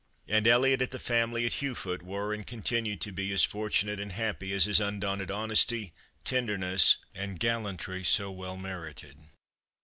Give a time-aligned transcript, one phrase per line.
[0.27, 3.99] And Elliot and the family at Heugh foot were, and continued to be, as fortunate
[3.99, 5.93] and happy as his undaunted honesty,
[6.23, 9.17] tenderness, and gallantry so well merited.